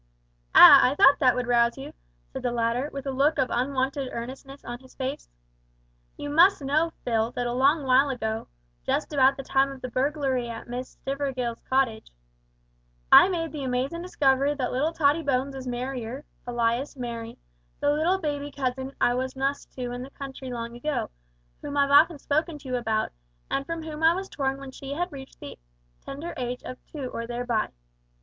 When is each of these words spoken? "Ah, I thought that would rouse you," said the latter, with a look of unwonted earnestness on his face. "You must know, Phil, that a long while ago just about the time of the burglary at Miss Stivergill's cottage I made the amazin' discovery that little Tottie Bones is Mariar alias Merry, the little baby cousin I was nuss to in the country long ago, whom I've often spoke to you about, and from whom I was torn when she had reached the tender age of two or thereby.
"Ah, 0.55 0.83
I 0.89 0.95
thought 0.95 1.19
that 1.19 1.35
would 1.35 1.45
rouse 1.45 1.77
you," 1.77 1.93
said 2.33 2.41
the 2.41 2.51
latter, 2.51 2.89
with 2.91 3.05
a 3.05 3.11
look 3.11 3.37
of 3.37 3.51
unwonted 3.51 4.09
earnestness 4.11 4.65
on 4.65 4.79
his 4.79 4.95
face. 4.95 5.29
"You 6.17 6.27
must 6.31 6.59
know, 6.63 6.91
Phil, 7.05 7.29
that 7.33 7.45
a 7.45 7.53
long 7.53 7.83
while 7.83 8.09
ago 8.09 8.47
just 8.83 9.13
about 9.13 9.37
the 9.37 9.43
time 9.43 9.71
of 9.71 9.79
the 9.79 9.89
burglary 9.91 10.49
at 10.49 10.67
Miss 10.67 10.97
Stivergill's 10.97 11.61
cottage 11.69 12.09
I 13.11 13.29
made 13.29 13.51
the 13.51 13.63
amazin' 13.63 14.01
discovery 14.01 14.55
that 14.55 14.71
little 14.71 14.91
Tottie 14.91 15.21
Bones 15.21 15.53
is 15.53 15.67
Mariar 15.67 16.23
alias 16.47 16.97
Merry, 16.97 17.37
the 17.79 17.91
little 17.91 18.17
baby 18.17 18.49
cousin 18.49 18.95
I 18.99 19.13
was 19.13 19.35
nuss 19.35 19.65
to 19.65 19.91
in 19.91 20.01
the 20.01 20.09
country 20.09 20.49
long 20.51 20.75
ago, 20.75 21.11
whom 21.61 21.77
I've 21.77 21.91
often 21.91 22.17
spoke 22.17 22.47
to 22.47 22.57
you 22.67 22.75
about, 22.75 23.11
and 23.51 23.67
from 23.67 23.83
whom 23.83 24.01
I 24.01 24.15
was 24.15 24.29
torn 24.29 24.57
when 24.59 24.71
she 24.71 24.93
had 24.95 25.11
reached 25.11 25.39
the 25.39 25.59
tender 26.03 26.33
age 26.37 26.63
of 26.63 26.79
two 26.87 27.05
or 27.11 27.27
thereby. 27.27 27.69